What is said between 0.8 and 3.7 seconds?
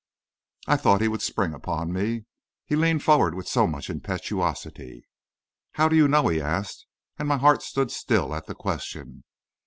he would spring upon me, he leaned forward with so